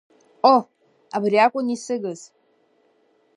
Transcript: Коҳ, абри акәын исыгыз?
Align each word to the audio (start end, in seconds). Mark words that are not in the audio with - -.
Коҳ, 0.43 0.59
абри 1.15 1.37
акәын 1.45 1.67
исыгыз? 1.75 2.21